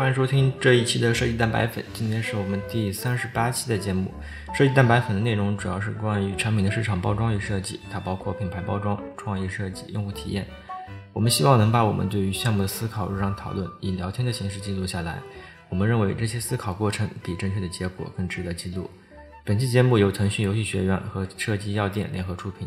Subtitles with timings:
[0.00, 1.84] 欢迎收听这一期的设计蛋白粉。
[1.92, 4.10] 今天是我们第三十八期的节目。
[4.54, 10.46] 设计蛋白粉的内容主要是关于产品的市场包装与设计，它包括品牌包装、创意设计、用户体验。
[11.12, 15.18] 我们希望能把我们对于项目的思考、日常讨论以聊天的形式记录下来。
[15.68, 18.88] 我们认为这些思考过程比正确的结果更值得记录。
[19.44, 22.66] 本期节目由腾讯游戏学院和设计药店联合出品。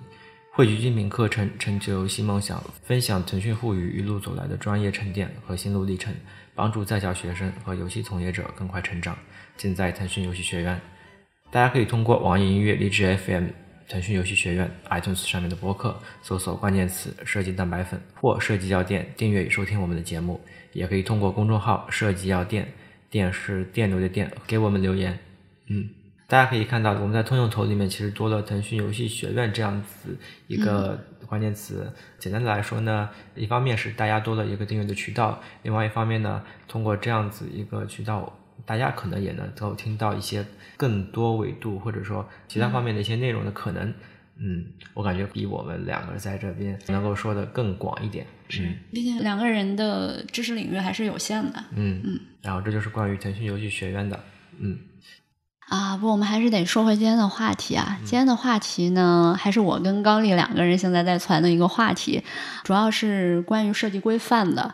[0.55, 6.13] 汇聚精品课程，成就游戏梦想，分享腾讯互娱一路走来的专业沉淀和心路历程，
[6.53, 9.17] 帮助在校学生和游戏从业者更快成长。
[9.57, 10.79] 尽在腾讯游戏学院。
[11.49, 13.47] 大家可以通过网易音乐、荔枝 FM、
[13.89, 20.39] 腾讯游戏学院、iTunes 上面的播客搜索关键词“设计蛋白粉”或“设计药店”订阅与收听我们的节目。
[20.73, 22.71] 也可以通过公众号“设计药店”，
[23.09, 25.17] 店是电流的店，给我们留言。
[25.65, 25.89] 嗯。
[26.27, 31.91] 大家可以看到，我们在通用头里面其实多了腾讯游戏学院这样子一个关键词。
[32.17, 40.45] 简单的来说呢，一方面是大家多了一个订阅的渠道，另外一方面呢，通过这样子一个渠道，大家可能也能够听到一些
[40.77, 43.93] 更多维度或者说其他方面的一些内容的可能。
[44.35, 48.25] 嗯，我感觉比我们两个在这边能够说的更广一点。
[48.49, 51.63] 是，毕竟两个人的知识领域还是有限的。
[51.75, 52.19] 嗯嗯。
[52.41, 54.19] 然后这就是关于腾讯游戏学院的。
[54.57, 54.79] 嗯。
[55.73, 57.97] 啊，不，我们还是得说回今天的话题啊。
[58.01, 62.23] 今天的话题呢，还是我跟高丽两个人现在在传的一个话题，
[62.63, 64.71] 主要是关于设计规范的。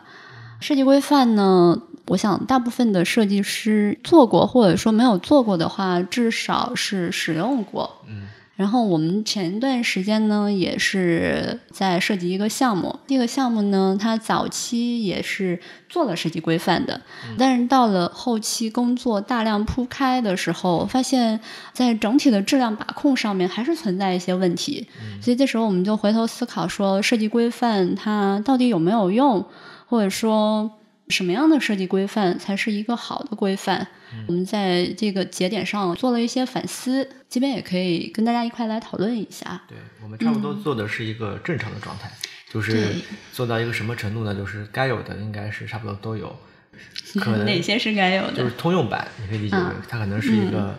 [0.60, 1.74] 设计规范呢，
[2.08, 7.90] 我想大部分的设计师做过，或者说没有做过的话，至少是使用过。
[8.06, 8.24] 嗯。
[8.60, 12.94] 然后我们前一段时间呢，也是在设计一个项目。
[13.06, 15.58] 这个项目呢，它早期也是
[15.88, 17.00] 做了设计规范的，
[17.38, 21.40] 但是到了后期工作大量铺开的时候，发现，
[21.72, 24.86] 在整体的质量把控上面还是存在一些问题。
[25.22, 29.42] 所以这时候我们就回头思考说，设计规范它到底有没有用，
[29.86, 30.70] 或者说。
[31.10, 33.86] 什么样的设计规范才是一个好的规范？
[34.26, 39.62] 我们在这个节点上做了一些反思，这边也可以跟大家一块来讨论一下。
[39.68, 42.10] 对我们差不多做的是一个正常的状态，
[42.50, 42.94] 就是
[43.32, 44.34] 做到一个什么程度呢？
[44.34, 46.34] 就是该有的应该是差不多都有。
[47.20, 48.32] 可能哪些是该有的？
[48.32, 50.74] 就是通用版，你可以理解为它可能是一个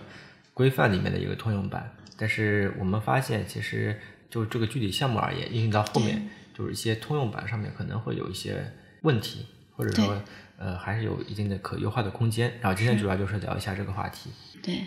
[0.53, 1.91] 规范里面的一个通用版。
[2.17, 3.99] 但是我们发现，其实
[4.29, 6.27] 就这个具体项目而言，运行到后面，
[6.57, 9.45] 就是一些通用版上面可能会有一些问题。
[9.81, 10.21] 或者说，
[10.59, 12.53] 呃，还是有一定的可优化的空间。
[12.61, 14.29] 然后今天主要就是聊一下这个话题。
[14.61, 14.85] 对。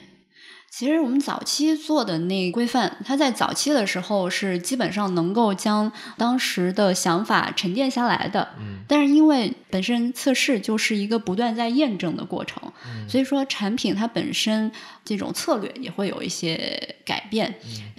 [0.77, 8.49] 其实我们早期做的那规范，它在早期的时候是基本上能够将当时的想法沉淀下来的。
[8.59, 8.79] 嗯。
[8.89, 12.61] 但是因为本身测试就是一个不断在验证的过程，
[13.09, 14.73] 所以说产品它本身
[15.05, 17.55] 这种策略也会有一些改变，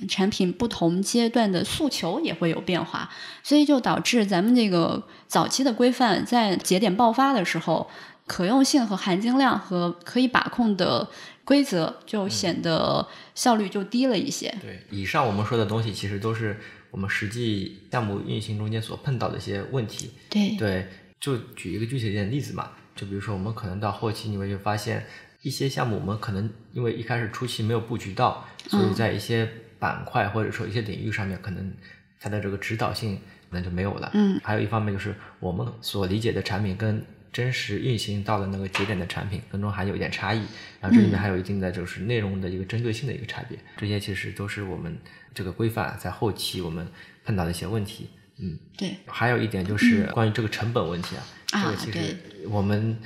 [0.09, 3.09] 产品不同阶段的诉求也会有变化，
[3.41, 7.89] 所以就导致咱们这个早期的规范在节点爆发的时候，
[8.27, 11.07] 可用性和含金量和可以把控的。
[11.45, 14.53] 规则就显得效率就低了一些。
[14.61, 16.57] 对，以上我们说的东西其实都是
[16.89, 20.09] 我们实际项目运行中间所碰到的一些问题。
[20.29, 20.87] 对对，
[21.19, 25.05] 就举一个具体一点例子嘛，就比如说我们可能到后期你们就发现
[25.43, 31.71] 一些项目我们可能因为一开始初期没有布局到，所以在一些板块或者说一些领域上面可能
[32.19, 33.17] 它的这个指导性
[33.49, 34.09] 可能就没有了。
[34.15, 37.05] 嗯，还有一方面就是我们所理解的产品跟。
[37.35, 40.41] 真实运行到了那个节点的产品当中还有一点差异，
[40.79, 44.97] 然后这里面还有一定的就是内容的一个针对性的一个差别，这些其实都是我们
[45.33, 46.87] 这个规范在后期我们
[47.25, 48.07] 碰到的一些问题。
[48.37, 48.95] 嗯，对。
[49.05, 52.15] 还有一点就是关于这个成本问题啊，这个其实
[52.47, 52.97] 我们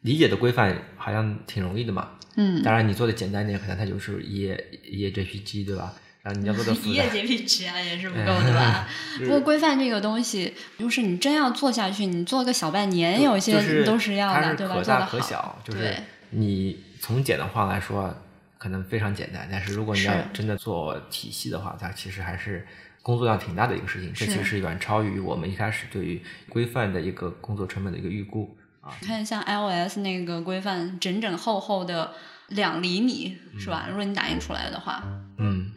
[0.00, 2.12] 理解的规范好像挺容易的嘛。
[2.36, 2.62] 嗯。
[2.62, 5.92] 当然你做的简单点，可能它就是一页一页 JPG，对吧？
[6.24, 8.88] 啊，你要做的 一页 JPG 啊，也是不够的吧？
[9.20, 14.74] 不过规范这个东西，就是你真要做下去，你做个小半年，有些都是要的，对吧？
[14.74, 15.94] 可大可小，就是
[16.30, 18.12] 你从简的话来说，
[18.56, 19.46] 可能非常简单。
[19.52, 22.66] 但是如果你要真的做体系的话，它其实还是
[23.02, 24.10] 工作量挺大的一个事情。
[24.14, 28.90] 这其实远超于我们一开始对于规范的一个工作成本的一个预估啊。
[29.02, 32.14] 你看，像 iOS 那个规范，整整厚厚的
[32.48, 33.86] 两厘米，是吧？
[33.90, 35.04] 如果你打印出来的话，
[35.36, 35.70] 嗯。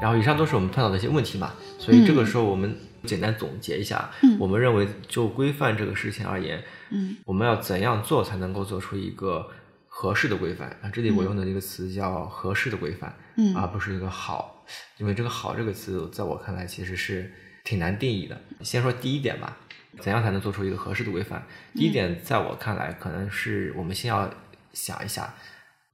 [0.00, 9.48] 然后以上都是我们碰到的一些问题嘛，所以这个时候我们简单总结一下，我们认为就规范这个事情而言，嗯我们要怎样做才能够做出一个
[9.86, 10.68] 合适的规范？
[10.82, 14.64] 啊，这里我用的一个词叫合适的规范，嗯而不是一个好，
[14.98, 17.32] 因为这个好这个词在我看来其实是
[17.64, 18.38] 挺难定义的。
[18.60, 19.56] 先说第一点吧，
[20.00, 21.42] 怎样才能做出一个合适的规范？
[21.74, 24.30] 第一点在我看来，可能是我们先要
[24.72, 25.34] 想一下，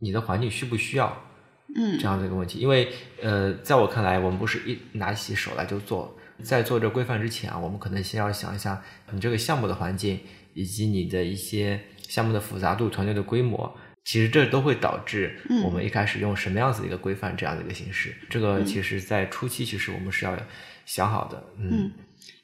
[0.01, 1.25] 你的环境需不需要。
[1.75, 2.89] 嗯，这样的一个问题，因为
[3.23, 10.21] 呃，在我看来，我们不是一拿起手来就做，在做这规范之前啊，我们可能先要想一下你这个项目的环境，
[10.55, 13.75] 以及你的一些项目的复杂度、团队的规模，
[14.05, 18.15] 其实这都会导致我们一开始用什么样子的一个规范这样的一个形式。
[18.29, 20.37] 这个其实在初期，其实我们是要
[20.85, 21.43] 想好的。
[21.59, 21.93] 嗯，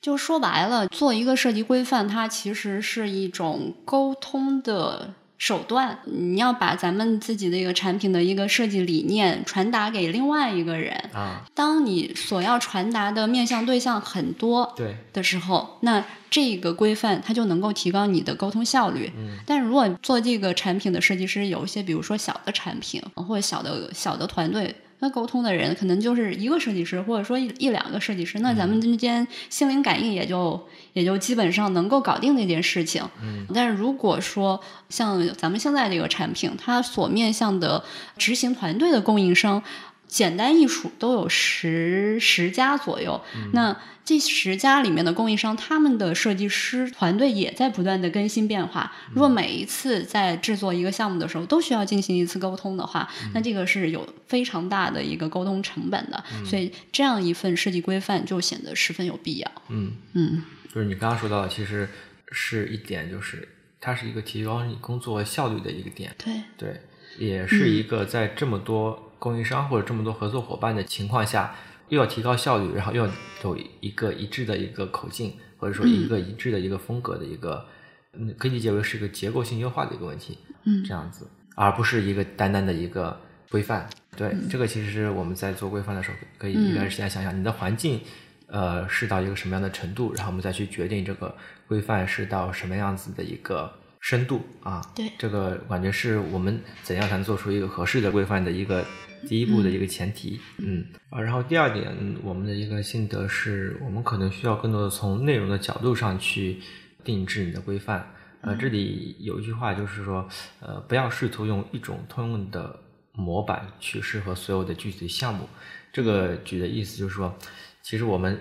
[0.00, 5.14] 就说白了，做一个设计规范，它其实是一种沟通的。
[5.38, 11.44] 手段，你要把咱们自己的一个产品的一个设计理念传达给另外一个人啊。
[11.54, 19.10] 当你所要传达的面向对象很多对的时候，那这个规范它就能够提高你的沟通效率。
[19.16, 19.38] 嗯。
[19.46, 24.74] 但如果做这个产品的设计师有一些，比如说小的产品或者小的小的团队。
[25.00, 30.60] 那沟通的人可能就是一个设计师，或者说一一两个设计师，那咱们之间心灵感应也就
[30.92, 33.02] 也就基本上能够搞定那件事情。
[33.22, 37.82] 嗯，但是如果说像咱们现在这个产品，它所面向的
[38.16, 39.62] 执行团队的供应商。
[40.08, 43.22] 简单一数都有十十家左右，
[43.52, 48.90] 那这十家里面的供应商，他们的设计师团队也在不断的更新变化。
[49.12, 56.24] 如果每一次在制作一个项目的时候都需要进行一次沟通的话，那这个是有非常大的一个沟通成本的。
[56.46, 59.52] 所以这样一份设计规范就显得十分有必要。
[59.68, 60.42] 嗯嗯，
[60.74, 61.86] 就是你刚刚说到的，其实
[62.32, 63.46] 是一点，就是
[63.78, 66.14] 它是一个提高你工作效率的一个点。
[66.16, 66.80] 对对，
[67.18, 69.07] 也是一个在这么多。
[69.18, 71.54] 供应商或者这么多合作伙伴的情况下，
[71.88, 73.12] 又要提高效率，然后又要
[73.42, 77.66] 有一个一致的一个口径，或者说一个一致的一个风格的一个，
[78.12, 83.18] 嗯，可以理解为是一个结构性优化的一个问题，嗯，这样子，而不是一个单单的一个
[83.50, 83.88] 规范。
[84.16, 88.00] 对，这个其实是我们在做规范的时候，可以一段时间想想你的环境，
[88.46, 91.34] 呃，是到一个什么样的程度，然后我们再去决定这个
[91.66, 93.72] 规范是到什么样子的一个。
[94.00, 98.84] 深度啊，对，这个感觉是我们怎样才能做出一个合适的规范的一个
[99.26, 100.84] 第一步的一个前提，嗯。
[101.10, 106.58] 啊，然后第二点，我们的一个心得是，我们可能需要更多的从内容的角度上去
[107.02, 108.06] 定制你的规范，
[108.42, 110.28] 呃，这里有一句话就是说，
[110.60, 112.78] 呃，不要试图用一种通用的
[113.12, 115.48] 模板去适合所有的具体的项目，
[115.92, 117.36] 这个举的意思就是说，
[117.82, 118.38] 其实我们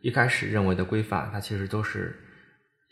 [0.00, 2.14] 一开始认为的规范，它其实都是。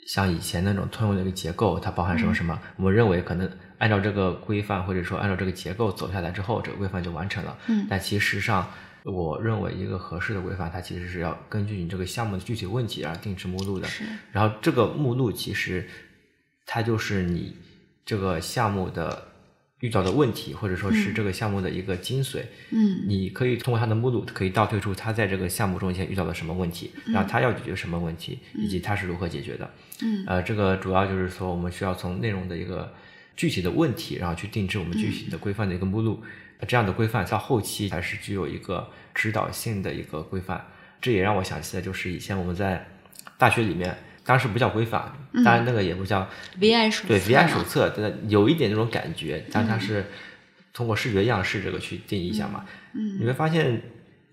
[0.06, 2.58] 像以前那种通用的一个结构，它包含什么什么？
[2.76, 7.58] 我们认为可能按照这个规范，或者说按照这个结构走下来之后，这个规范就完成了。
[7.66, 7.86] 嗯。
[7.90, 8.68] 但其实上，
[9.04, 13.86] 我认为一个合适的规范，它其实是要根据你这个项目的具体问题而定制目录的。
[13.88, 14.04] 是。
[14.32, 15.88] 然后这个目录其实，
[16.64, 17.56] 它就是你
[18.04, 19.28] 这个项目的。
[19.80, 29.70] 遇到的问题，或者说是这个项目的一个精髓，嗯，你可以通过它的目录，可以倒推出他在这个项目中间遇到了什么问题，然后他要解决什么问题，以及他是如何解决的，
[30.02, 32.90] 嗯，呃，这个主要就是说，我们需要从内容的一个
[33.36, 36.22] 具体的问题，然后去定制我们具体的规范的一个目录，
[36.66, 40.66] 这样的规范到后期才是具有一个指导性的一个规范。
[41.02, 42.88] 这也让我想起来，就是以前我们在
[43.36, 43.94] 大学里面。
[44.26, 45.12] 当时不叫规范，
[45.44, 46.28] 当然那个也不叫
[46.60, 50.04] VI 手对 VI 手册，对，有一点那种感觉，但它是
[50.72, 52.64] 通过视觉样式这个去定义一下嘛。
[52.92, 53.80] 嗯，你会发现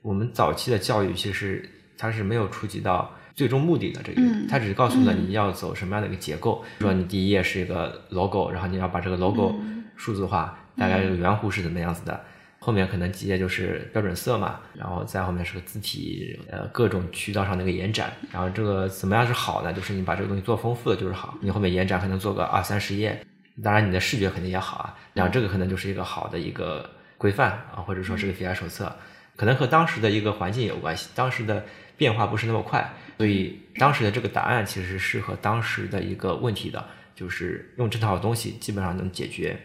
[0.02, 9.56] 我们早期的教育其实它是没有触及到最终目的的这个，它只是告诉了你要走什么样的一个结构，说你第一页是一个 logo，然后你要把这个 logo
[9.96, 12.20] 数字化，大概这个圆弧是怎么样子的。
[12.64, 19.74] 后面可能几页就是标准色嘛，然后再后面是个字体，呃，各种渠道上的一个延展，然后这个怎么样是好呢？
[19.74, 23.22] 就是你把这个东西做丰富了就是好，你后面延展可能做个二三十页，
[23.62, 28.96] 当然你的视觉肯定也好啊，然后这个可能就是一个好的一个规范啊，或者说是个 VI 手册，
[29.36, 31.66] 可能和当时的一个环境有关系，当时的
[31.98, 39.60] 变化不是那么快，所以当时的这个答案其实是适合当时的一个问题的，就是用这套东西基本上能解决。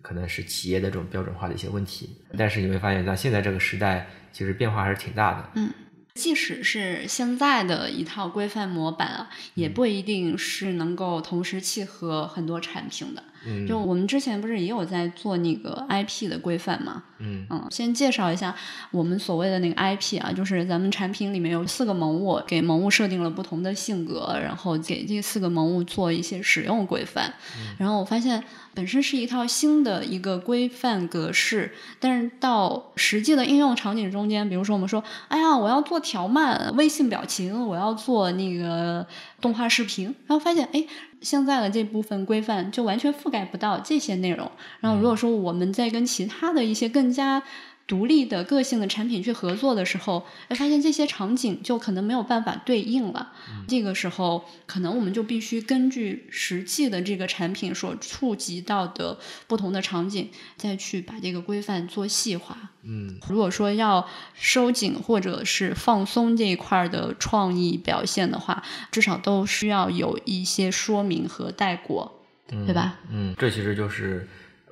[0.00, 2.08] 可能是企业的这种标准化的一些问题，
[2.38, 5.50] 但是你会发现在现在这个时代，其实变化还是挺大的。
[5.54, 5.70] 嗯，
[6.14, 13.22] 即使是现在的一套规范模板啊，也不一定是能够同时契合很多产品的。
[13.66, 17.02] 就我们之前不是也有在做那个 IP 的规范嘛？
[17.18, 18.52] 嗯嗯，先介绍一下
[18.90, 27.32] 我们所谓的那个 IP 啊，就是咱们产品里面有四个萌物，给萌物设定了不同的性格，然后给这四个萌物做一些使用规范。
[27.78, 28.42] 然后我发现
[28.74, 39.06] 本身是一套新的一个规范格式，但是到实际的应用场景中间，比如说我们说，哎呀，我要做条漫、微信表情，我要做那个
[39.40, 40.84] 动画视频，然后发现，哎。
[41.22, 44.50] 现在的这部分规范就完全覆盖不到这些内容。
[44.80, 47.42] 然后，如果说我们在跟其他的一些更加
[47.86, 53.32] 独立的个性的产品去合作的时候，哎，发现这些场景就可能没有办法对应了。
[53.68, 62.56] 这个时候，可能我们就必须根据实际的这个产品所触及到的不同的场景，再去把这个规范做细化。
[62.82, 73.00] 嗯，如果说要收紧或者是放松这一块的创意表现的话，至少都需要有一些说明和带过，对吧？
[73.10, 74.26] 嗯，这其实就是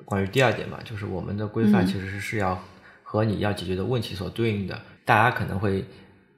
[0.05, 2.61] 关于第二点嘛，就是我们的规范其实是要。
[3.11, 5.83] 和你要解决的问题所对应的，大家可能会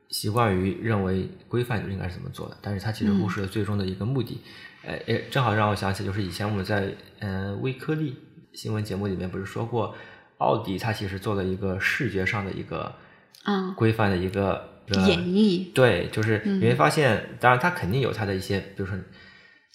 [0.09, 4.41] 习惯于认为规范就应该是怎么做的，但是它其实忽视了最终的一个目的。
[4.83, 8.15] 呃，诶，正好让我想起，就是以前我们在嗯微颗粒
[8.53, 9.93] 新闻节目里面不是说过，
[10.39, 12.91] 奥迪它其实做了一个视觉上的一个
[13.43, 15.71] 啊规范的一个演绎。
[15.73, 18.97] 对，就是你会发现，当然它肯定有它的一些，比如说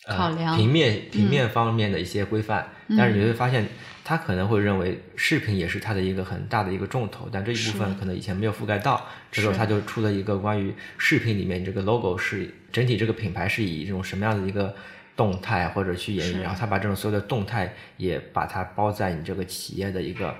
[0.06, 3.66] 考量平面平面方面的一些规范，但是你会发现。
[4.04, 9.06] 他可能会认为视频也是他的一个很大的一个重头，但这一部分可能以前没有覆盖到。
[9.30, 14.74] 这时候他就出了一个关于视频里面这个 logo 是整体这个品牌是以这种什么样的一个
[15.14, 20.34] 动态或者去演绎，然后他把这种所有的动态也把它包在你这个企业的一个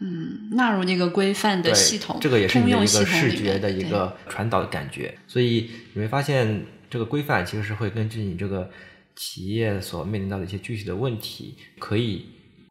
[0.00, 5.14] 嗯纳入那个规范的系统，这个也是你的一个视觉的一个传导的感觉。
[5.26, 8.70] 所以你会发现这个规范其实是会根据你这个
[9.16, 12.26] 企业所面临到的一些具体的问题可以。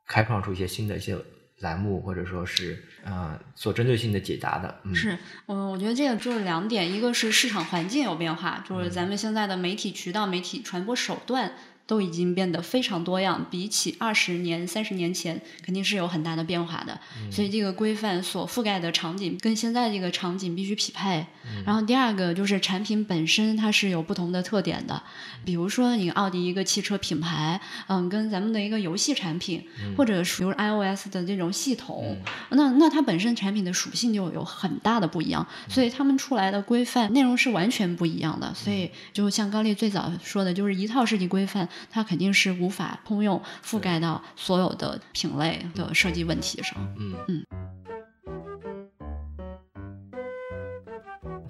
[0.06, 1.18] 开创出一些新的一些
[1.60, 4.82] 栏目，或者说是啊，做针对性的解答的。
[4.84, 11.54] 嗯是，嗯，我觉得这个就是两点，一个是市场环境有变化，就是咱们现在的媒体渠道、媒体传播手段。
[11.86, 16.98] 都已经变得非常多样，比起二十年、三十年前，肯定是有很大的变化的。
[17.30, 21.26] 所以这个规范所覆盖的场景跟现在这个场景必须匹配。
[21.66, 25.04] 然后第二个就是产品本身它是有不同的特点的，
[25.44, 29.62] 比如说你奥迪一个汽车品牌，嗯，跟咱们的一个游戏产品，
[29.98, 32.18] 或者比如 iOS 的这种系统，
[32.52, 38.54] 那那它本身产品的属性就有很大的不一样，所以他们出来的规范内容是完全不一样的。
[38.54, 41.68] 所以就像高丽最早说的，就是一套设计规范。
[41.90, 46.96] 它肯定是无法通用覆盖到所有的品类的设计问题上。
[46.98, 47.46] 嗯嗯，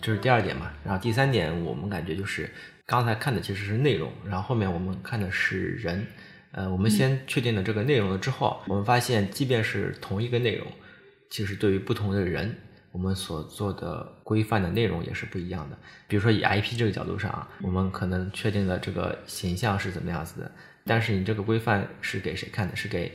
[0.01, 0.71] 这是第二点嘛。
[0.83, 2.51] 然后第三点，我们感觉就是
[2.85, 6.05] 刚才看的其实是内容，然后后面我们看的是人。
[6.51, 10.67] 呃，我们先确定了这个内容了之后，我们发现，即便是同一个内容，
[11.29, 12.55] 其实对于不同的人。
[12.93, 15.77] 我们所做的规范的内容也是不一样的。
[16.07, 20.51] 比如说，以 IP 这个角度上啊，我们可能确定了这个形象是怎么样子的，
[20.85, 22.75] 但是你这个规范是给谁看的？
[22.75, 23.11] 是给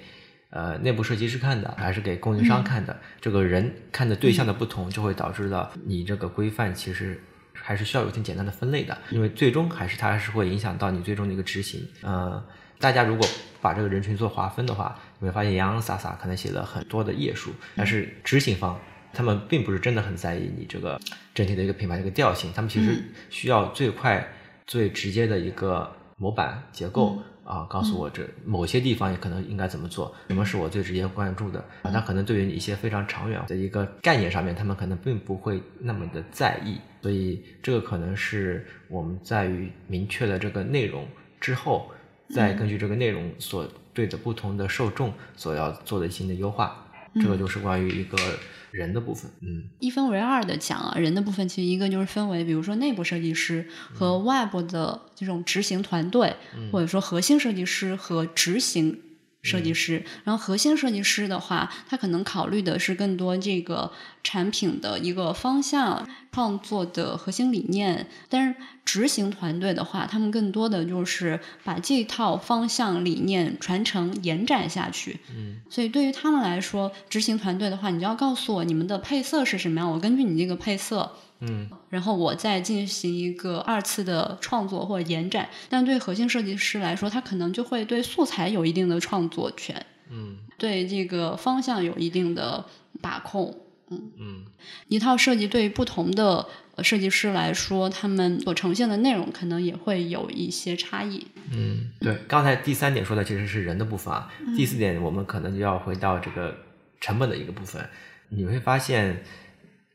[0.51, 2.99] 呃内部设计师看的，还是给供应商看的？
[3.21, 7.23] 这个人看的对象的不同，就会导致了你这个规范其实
[7.55, 11.87] 还是需要有一定简单的分类的，因为最终还是它还是会影响到你最终的一个执行。
[12.03, 12.45] 呃，
[12.81, 13.25] 大家如果
[13.61, 18.77] 把这个人群做划分的话，你会发现洋洋洒洒可能写了很多的页数，但是执行方。
[19.19, 20.97] 他们并不是真的很在意你这个
[21.35, 24.25] 整体的一个品牌的一个调性，他们其实需要最快、
[24.65, 31.91] 最直接的一个模板结构啊，告诉我这某些地方也可能应该怎么做，什么是我最直接关注的啊。
[31.91, 41.05] 他可能对于一些非常长远的一个概念上面，他们可能并不会那么的在意，所以这个可能是我们在于明确了这个内容
[41.41, 41.91] 之后，
[42.31, 46.88] 再根据这个内容所对的不同的受众所要做的新的优化，
[47.21, 48.17] 这个就是关于一个。
[48.71, 56.37] 人的部分，嗯，一分为二的讲啊，人的部分其实一个就是分为，比如说内部设计师和外部的这种执行团队，
[56.71, 59.01] 或者说核心设计师和执行。
[59.43, 63.93] 设计师，然后核心设计师的话，他可能考虑的是更多这个
[64.23, 68.09] 产品的一个方向、创作的核心理念。
[68.29, 68.55] 但是
[68.85, 75.21] 执行团队的话，他们更多的就是把这套方向理念传承延展下去。
[75.31, 81.13] 嗯，所以对于他们来说，执行团队的话，你就要告诉我你们的配色是什么样，我根据你这个配色。
[81.41, 92.65] 嗯，然后我再进行一个二次的创作或者延展，但对核心设计师来说，他可能就会对素材有一定的创作权，嗯，对这个方向有一定的
[93.01, 93.57] 把控，
[93.89, 94.11] 嗯。
[94.19, 94.45] 嗯，
[94.89, 96.45] 一套设计对于不同的
[96.83, 101.25] 设计师来说，他们所呈现的内容可能也会有一些差异。
[101.53, 106.57] 嗯，对，刚才第三点说的其实是人的部分啊，第四点我们可能就要回到这个
[107.01, 107.89] 成本的一个部分，
[108.31, 109.23] 你会发现。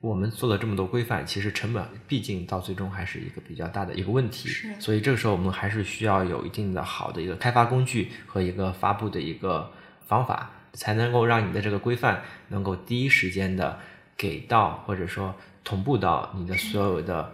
[0.03, 4.49] 我们做了这么多规范，其实成本毕竟到最终还是一个比较大的一个问题。
[4.77, 9.71] 所以这个时候我们还是需要有一定的好的一个开发工具和一个发布的一个
[10.05, 13.79] 方法，才能够让你的这个规范能够第一时间的
[14.17, 15.33] 给到或者说
[15.63, 17.33] 同步到你的所有的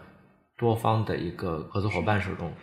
[0.56, 2.54] 多方的一个合作伙伴手中。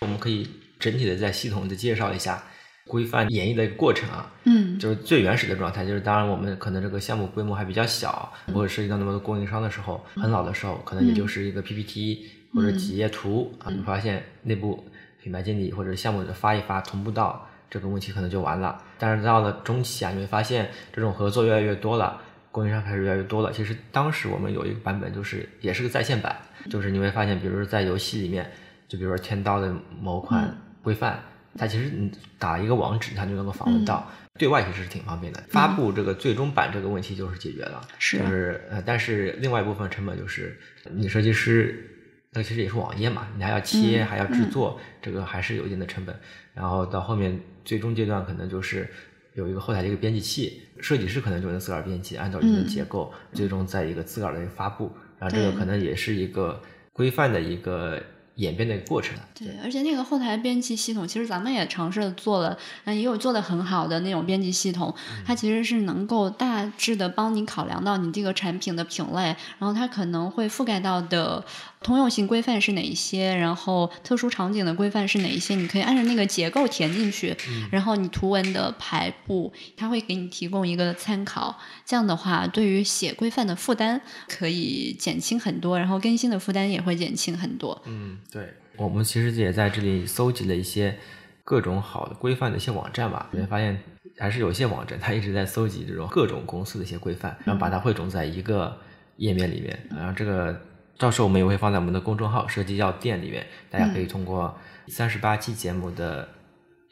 [0.00, 0.46] 我们可以
[0.78, 2.44] 整体的在系统的介绍一下，
[2.86, 14.86] 规范演绎的一个过程啊，嗯，就是最原始的状态，就是当然我们可能这个项目规模还比较小，不会涉及到那么多供应商的时候，很老的时候，可能也就是一个 PPT 或者几页图啊，你发现内部
[15.22, 18.78] 品牌经理或者项目的发一发同步到这个问题可能就完了。
[18.98, 23.50] 但是到了中期啊，你会发现这种合作越来越多了，供应商开始越来越多了。
[23.50, 26.36] 其实当时我们有一个版本就是也是个在线版，
[26.68, 28.50] 就是你会发现，比如说在游戏里面，
[28.86, 31.18] 就比如说天刀的某款规范。
[31.56, 35.42] 它其实你打一个网址，它就能够访问到，对外其实是挺方便的。
[35.48, 40.58] 发布这个最终版这个问题就是解决了，是就是呃，但是另外一部分成本就是
[40.92, 41.88] 你设计师，
[42.32, 46.14] 那其实也是网页嘛，你还要切，还要制作，这个还是有一定的成本。
[46.54, 48.88] 然后到后面最终阶段，可能就是
[49.34, 54.90] 有一个后台的一个编辑器，设计师可能就能自个儿编辑，按照一定的结构，最终在一个自个儿的一个发布。
[55.20, 56.60] 然后这个可能也是一个
[56.92, 58.02] 规范的一个。
[58.36, 59.14] 演变的一个过程。
[59.34, 64.94] 对，而且那个后台编辑系统，其实咱们也尝试做了，也有做的很好的那种编辑系统。
[65.24, 71.44] 它其实是能够大致的帮你考量到你这个产品的品类，然后它可能会覆盖到的
[71.80, 77.36] 通用性规范是哪一些，然后特殊场景的规范是哪一些，你可以按照那个结构填进去。
[77.70, 81.58] 然后你图文的排布，它会给你提供一个参考。
[81.86, 87.80] 这样的话，对于写规范的负担可以减轻很多，然后更新的负担也会减轻很多。
[87.86, 88.18] 嗯。
[88.32, 90.96] 对我们其实也在这里搜集了一些
[91.44, 93.78] 各种好的规范的一些网站吧，你会发现
[94.18, 98.76] 还是有一些网站它一直在搜集这种各种公司的一些规范，然后把它汇总在一个
[99.16, 99.78] 页面里面。
[99.90, 100.60] 然后这个
[100.98, 104.56] 到时候我们也会放在我们的公众号“设计药店”里面，大家可以通过
[104.88, 106.28] 三十八期节目的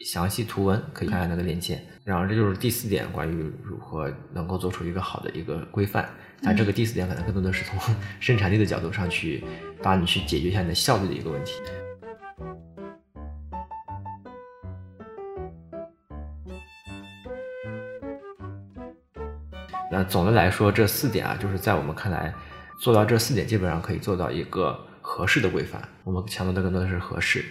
[0.04, 1.80] 详细图文可以看看那个链接。
[2.04, 6.08] 然后这就是第四点，关于如何能够做出一个好的一个规范。
[6.44, 7.78] 但这个第四点可能更多的是从
[8.18, 9.44] 生产力的角度上去
[9.80, 11.60] 帮你去解决一下你的效率的一个问题。
[19.88, 22.34] 那总的来说，这四点啊，就是在我们看来，
[22.80, 25.86] 做到这四点基本上可以做到一个合适的规范。
[26.02, 27.44] 我们强调的更多的是合适。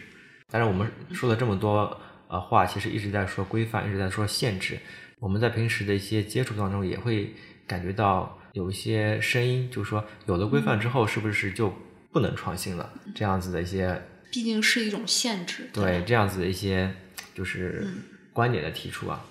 [0.49, 4.77] 但是，我们说了这么多呃话，其实一直在说规范，一直在说限制。
[5.19, 7.33] 我们在平时的一些接触当中，也会
[7.65, 8.37] 感觉到。
[8.53, 11.73] 有一些声音，就是说，有了规范之后，是不是就
[12.11, 12.89] 不能创新了？
[13.15, 15.69] 这样子的一些，毕竟是一种限制。
[15.71, 16.93] 对，这样子的一些
[17.33, 17.87] 就是
[18.33, 19.23] 观点的提出啊。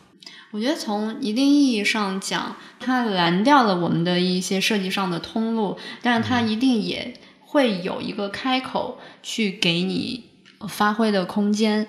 [0.53, 10.31] 我觉得从一定意义上讲，它拦掉了我们的一些设计上的通路，但是它一定也会有一个开口去给你
[10.67, 11.87] 发挥的空间。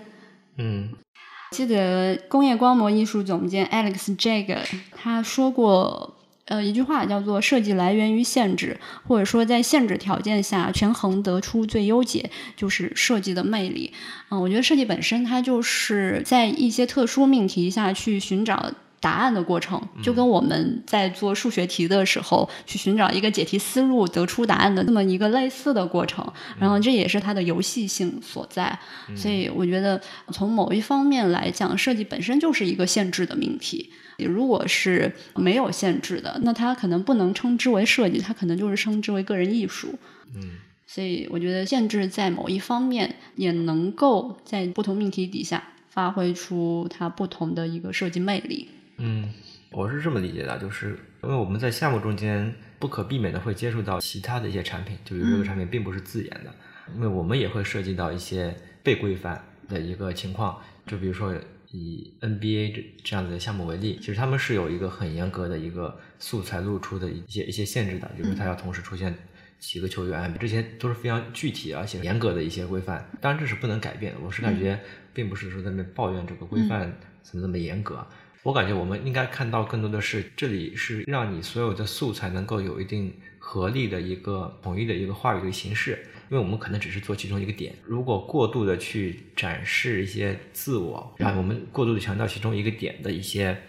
[0.58, 0.94] 嗯，
[1.52, 4.60] 记得工业光魔艺术总监 Alex Jagger
[4.92, 6.18] 他说过。
[6.52, 13.94] 呃，一句话叫做“设计来源于限制”，或者说在限制条件下权衡得出最优解，就是设计的魅力。
[14.30, 26.26] 嗯，我觉得设计本身它就是在一些特殊命题下去寻找答案的过程，就跟我们在做数学题的时候去寻找一个解题思路、得出答案的这么一个类似的过程。
[26.60, 28.80] 然后这也是它的游戏性所在。
[29.16, 30.00] 所以我觉得
[30.32, 33.92] 从某一方面来讲，设计本身就是一个限制的命题。
[34.20, 39.96] 如果是没有限制的，那它可能不能称之为设计，它可能就是称之为个人艺术。
[40.36, 48.70] 嗯，所以我觉得限制在某一方面也能够在不同命题底下发挥出它不同的一个设计魅力。
[49.02, 49.34] 嗯，
[49.72, 56.54] 我是这么理解的，就是因为我们在项目中间不可避免的会接触到其他的一些产品，就比如这个产品并不是自研的，
[56.96, 61.36] 因为我们也会涉及到一些被规范的一个情况，就比如说。
[61.74, 69.16] 以 NBA 这这样子的项目为例，其实他们是有一个很严格的一个素材露出的一些一些限制的，比如说它要同时出现
[69.58, 73.10] 几个球员，这些都是非常具体而且严格的一些规范。
[73.22, 74.20] 当然这是不能改变的。
[74.20, 74.78] 我是感觉，
[75.14, 78.06] 并不是说在那抱怨这个规范怎么那么严格。
[78.44, 86.08] 我感觉我们应该看到更多的是，这里是让你所有的素材能够有一定合力的一个统一的一个话语的形式。
[86.30, 93.62] 因为我们可能只是做其中一个点，如果过度的去展示一些自我，然后我们过度的强调其中一个点的一些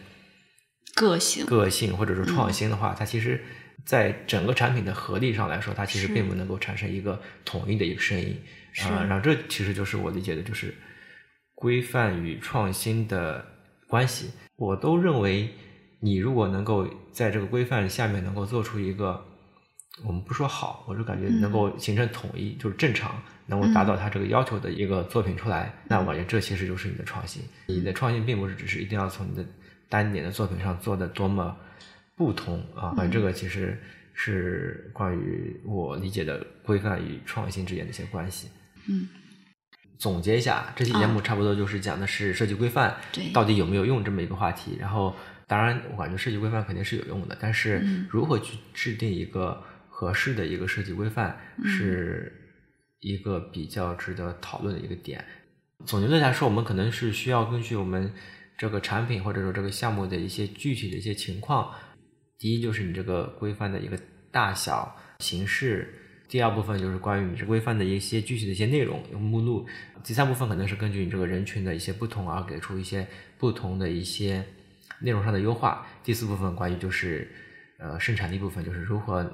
[0.95, 3.43] 个性、个性或者说创新的话，它其实
[3.85, 8.41] 在整个产品的合力上来说，它其实并不能够产生一个统一的一个声音。
[8.85, 10.73] 啊，然后这其实就是我理解的，就是
[11.57, 13.52] 规范与创新的
[13.93, 14.31] 关系。
[14.57, 15.51] 我都认为，
[16.01, 19.23] 你如果能够在这个规范下面能够做出一个。
[20.07, 27.43] 我们不说好，我就感觉能够形成统一，就是正常，能够达到他这个要求的一个作品出来，那我感觉这其实就是你的创新。
[27.67, 29.45] 你的创新并不是只是一定要从你的
[29.91, 31.55] 单点的作品上做的多么
[32.17, 33.79] 不同啊，反正这个其实
[34.15, 38.49] 是关于我理解的规范与创新之间的一些关系。
[38.89, 39.07] 嗯，
[39.99, 44.77] 总结一下，这期节目差不多就是讲的是设计规范对到底有没有用这么一个话题。
[44.81, 45.15] 然后，
[45.47, 52.33] 当然我感觉设计规范肯定是有用的，但是嗯如何去制定一个合适的一个设计规范，嗯是
[52.99, 55.25] 一个比较值得讨论的一个点。
[55.87, 58.13] 总结的来说，我们可能是需要根据我们
[58.59, 61.73] 这个产品或者说这个项目的一些具体的一些情况，
[62.39, 63.97] 第一就是你这个规范的一个
[64.31, 65.99] 大小、形式。
[66.33, 69.67] 第二部分就是关于你这规范的一些具体的一些内容，有目录。
[70.03, 74.43] 第三部分可能是根据你这个人群的一些不同而给出一些不同的一些
[75.03, 75.87] 内容上的优化。
[76.03, 77.31] 第四部分关于就是
[77.79, 79.31] 呃生产力部分，就是如何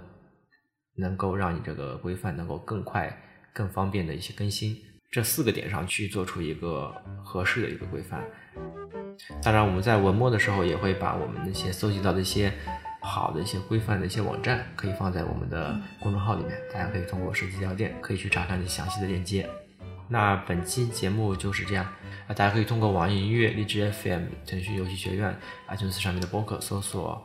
[0.96, 3.16] 能够让你这个规范能够更快、
[3.52, 4.76] 更方便的一些更新。
[5.12, 8.24] 这四个点上去做出一个合适的一个规范。
[9.40, 12.52] 当然，我们在文末的时候也会把我们那些搜集到的一些
[13.00, 19.48] 好的一些规范的一些网站，可以放在我们的公众号里面，大家可以通过设计药店可以去查看详细的链接。
[20.08, 21.84] 那本期节目就是这样
[22.26, 25.36] 啊，大家可以通过网易音乐、荔枝 FM、腾讯游戏学院、
[25.68, 27.22] iTunes 上面的播客搜索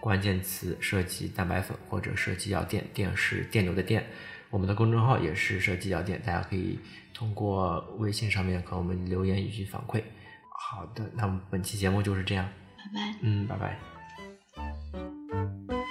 [0.00, 4.04] 关键词“设计蛋白粉”或者“设计药店”，店是电流的店。
[4.50, 6.78] 我们的公众号也是设计药店，大家可以
[7.12, 10.02] 通过微信上面和我们留言以及反馈。
[10.50, 13.14] 好的，那么本期节目就是这样，拜拜。
[13.22, 13.93] 嗯，拜拜。
[15.30, 15.83] Thank you.